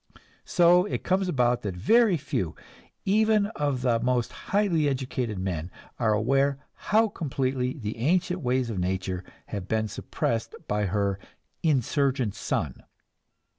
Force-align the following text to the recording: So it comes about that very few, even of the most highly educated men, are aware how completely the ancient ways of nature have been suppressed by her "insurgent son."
So 0.45 0.85
it 0.85 1.03
comes 1.03 1.27
about 1.27 1.61
that 1.61 1.75
very 1.75 2.17
few, 2.17 2.55
even 3.05 3.45
of 3.55 3.83
the 3.83 3.99
most 3.99 4.31
highly 4.31 4.89
educated 4.89 5.37
men, 5.37 5.69
are 5.99 6.11
aware 6.13 6.57
how 6.89 7.07
completely 7.07 7.73
the 7.77 7.97
ancient 7.97 8.41
ways 8.41 8.71
of 8.71 8.79
nature 8.79 9.23
have 9.49 9.67
been 9.67 9.87
suppressed 9.87 10.55
by 10.67 10.87
her 10.87 11.19
"insurgent 11.61 12.33
son." 12.33 12.81